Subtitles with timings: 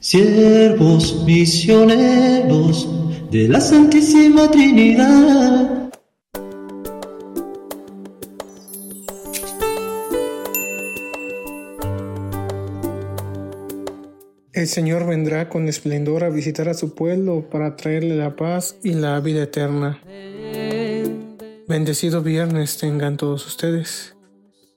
[0.00, 2.88] Siervos misioneros
[3.32, 5.90] de la Santísima Trinidad.
[14.52, 18.92] El Señor vendrá con esplendor a visitar a su pueblo para traerle la paz y
[18.92, 20.00] la vida eterna.
[21.66, 24.14] Bendecido viernes tengan todos ustedes.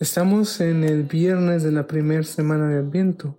[0.00, 3.38] Estamos en el viernes de la primera semana de Adviento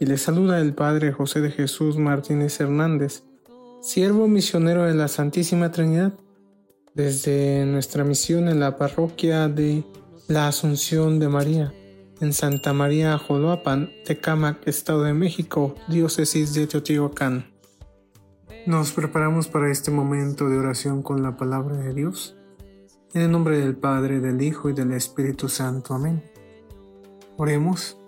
[0.00, 3.22] y le saluda el Padre José de Jesús Martínez Hernández,
[3.82, 6.14] siervo misionero de la Santísima Trinidad,
[6.94, 9.84] desde nuestra misión en la parroquia de
[10.26, 11.74] la Asunción de María,
[12.18, 17.52] en Santa María Joloapan, Tecámac, Estado de México, diócesis de Teotihuacán.
[18.66, 22.36] Nos preparamos para este momento de oración con la palabra de Dios.
[23.12, 25.92] En el nombre del Padre, del Hijo y del Espíritu Santo.
[25.92, 26.22] Amén.
[27.36, 27.99] Oremos.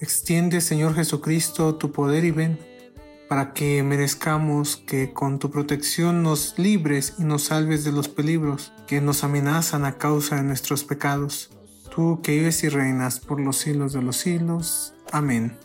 [0.00, 2.58] Extiende, Señor Jesucristo, tu poder y ven,
[3.28, 8.72] para que merezcamos que con tu protección nos libres y nos salves de los peligros
[8.86, 11.50] que nos amenazan a causa de nuestros pecados.
[11.94, 14.94] Tú que vives y reinas por los siglos de los siglos.
[15.10, 15.56] Amén.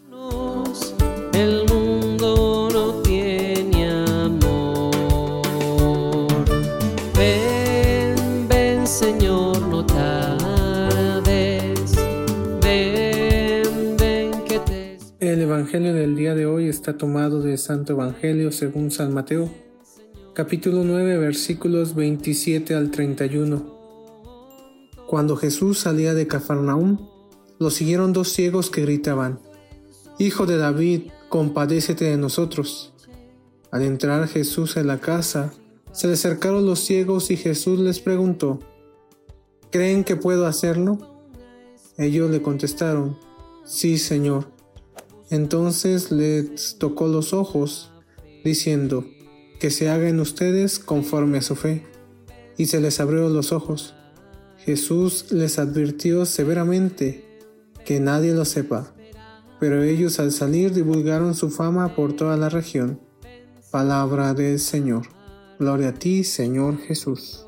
[15.41, 19.49] Evangelio del día de hoy está tomado de Santo Evangelio según San Mateo,
[20.33, 23.63] capítulo 9, versículos 27 al 31.
[25.07, 26.97] Cuando Jesús salía de Cafarnaúm,
[27.57, 29.39] lo siguieron dos ciegos que gritaban,
[30.19, 32.93] Hijo de David, compadécete de nosotros.
[33.71, 35.53] Al entrar Jesús en la casa,
[35.91, 38.59] se le acercaron los ciegos y Jesús les preguntó,
[39.71, 40.97] ¿Creen que puedo hacerlo?
[41.97, 43.17] Ellos le contestaron,
[43.65, 44.53] Sí, Señor.
[45.33, 47.89] Entonces les tocó los ojos,
[48.43, 49.03] diciendo,
[49.59, 51.83] que se hagan ustedes conforme a su fe.
[52.55, 53.95] Y se les abrió los ojos.
[54.59, 57.25] Jesús les advirtió severamente
[57.83, 58.93] que nadie lo sepa,
[59.59, 62.99] pero ellos al salir divulgaron su fama por toda la región.
[63.71, 65.07] Palabra del Señor.
[65.57, 67.43] Gloria a ti, Señor Jesús.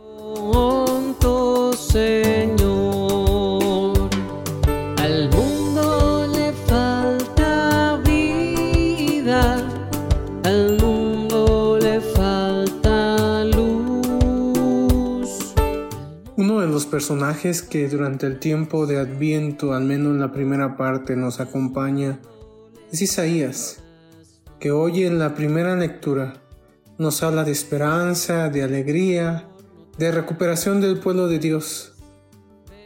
[17.05, 22.19] Personajes que durante el tiempo de Adviento, al menos en la primera parte, nos acompaña
[22.91, 23.83] es Isaías,
[24.59, 26.41] que hoy en la primera lectura
[26.97, 29.47] nos habla de esperanza, de alegría,
[29.99, 31.93] de recuperación del pueblo de Dios.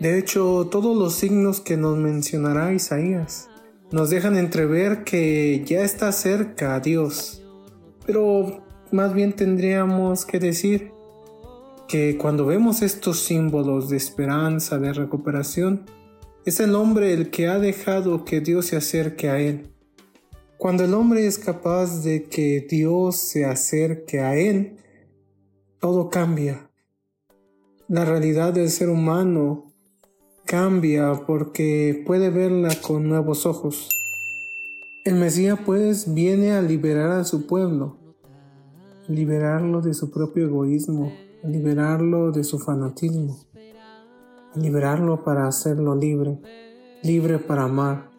[0.01, 3.47] De hecho, todos los signos que nos mencionará Isaías
[3.89, 7.41] nos dejan entrever que ya está cerca a Dios.
[8.05, 10.98] Pero más bien tendríamos que decir
[11.89, 15.85] que cuando vemos estos símbolos de esperanza, de recuperación,
[16.45, 19.73] es el hombre el que ha dejado que Dios se acerque a él.
[20.59, 24.77] Cuando el hombre es capaz de que Dios se acerque a él,
[25.79, 26.69] todo cambia.
[27.87, 29.73] La realidad del ser humano
[30.45, 33.89] cambia porque puede verla con nuevos ojos.
[35.05, 37.97] El Mesías pues viene a liberar a su pueblo,
[39.07, 41.11] liberarlo de su propio egoísmo,
[41.43, 43.39] liberarlo de su fanatismo,
[44.55, 46.39] liberarlo para hacerlo libre,
[47.01, 48.11] libre para amar,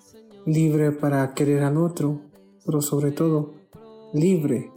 [0.47, 2.21] libre para querer al otro,
[2.65, 3.53] pero sobre todo
[4.13, 4.73] libre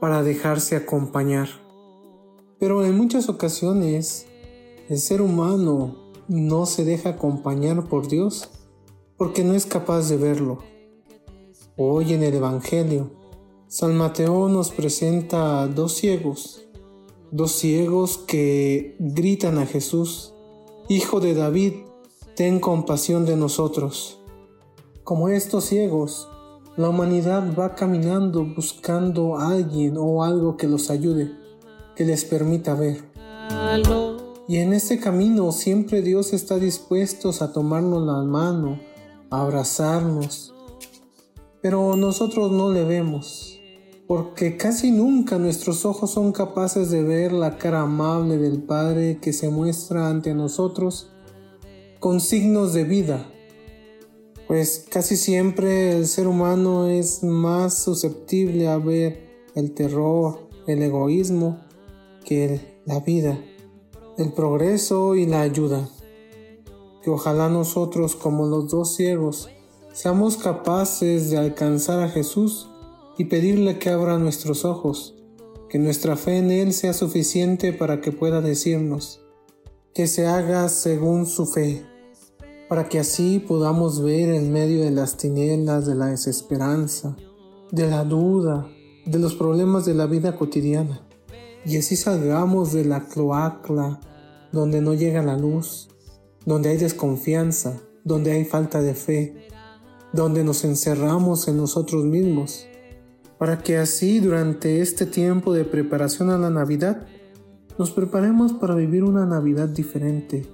[0.00, 1.48] para dejarse acompañar.
[2.58, 4.26] Pero en muchas ocasiones
[4.88, 5.96] el ser humano
[6.28, 8.48] no se deja acompañar por Dios
[9.16, 10.58] porque no es capaz de verlo.
[11.76, 13.10] Hoy en el Evangelio,
[13.68, 16.65] San Mateo nos presenta dos ciegos
[17.30, 20.32] dos ciegos que gritan a Jesús,
[20.88, 21.72] Hijo de David,
[22.36, 24.20] ten compasión de nosotros.
[25.02, 26.28] Como estos ciegos,
[26.76, 31.32] la humanidad va caminando buscando a alguien o algo que los ayude,
[31.96, 33.02] que les permita ver.
[34.48, 38.78] Y en este camino siempre Dios está dispuesto a tomarnos la mano,
[39.30, 40.54] a abrazarnos,
[41.60, 43.56] pero nosotros no le vemos
[44.06, 49.32] porque casi nunca nuestros ojos son capaces de ver la cara amable del Padre que
[49.32, 51.10] se muestra ante nosotros
[51.98, 53.26] con signos de vida,
[54.46, 59.26] pues casi siempre el ser humano es más susceptible a ver
[59.56, 61.58] el terror, el egoísmo,
[62.24, 63.40] que la vida,
[64.18, 65.88] el progreso y la ayuda.
[67.02, 69.48] Que ojalá nosotros, como los dos ciegos,
[69.92, 72.68] seamos capaces de alcanzar a Jesús
[73.18, 75.14] y pedirle que abra nuestros ojos,
[75.68, 79.20] que nuestra fe en Él sea suficiente para que pueda decirnos,
[79.94, 81.84] que se haga según su fe,
[82.68, 87.16] para que así podamos ver en medio de las tinieblas de la desesperanza,
[87.70, 88.68] de la duda,
[89.06, 91.06] de los problemas de la vida cotidiana,
[91.64, 94.00] y así salgamos de la cloaca
[94.52, 95.88] donde no llega la luz,
[96.44, 99.48] donde hay desconfianza, donde hay falta de fe,
[100.12, 102.66] donde nos encerramos en nosotros mismos,
[103.38, 107.06] para que así durante este tiempo de preparación a la Navidad
[107.78, 110.46] nos preparemos para vivir una Navidad diferente,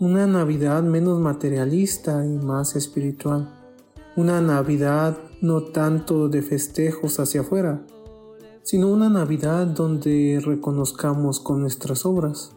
[0.00, 3.48] una Navidad menos materialista y más espiritual,
[4.16, 7.82] una Navidad no tanto de festejos hacia afuera,
[8.62, 12.52] sino una Navidad donde reconozcamos con nuestras obras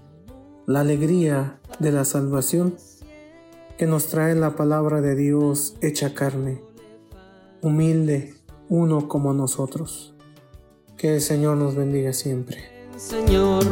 [0.65, 2.75] la alegría de la salvación
[3.77, 6.61] que nos trae la palabra de Dios hecha carne,
[7.61, 8.35] humilde,
[8.69, 10.13] uno como nosotros.
[10.97, 12.57] Que el Señor nos bendiga siempre.
[12.97, 13.65] Señor,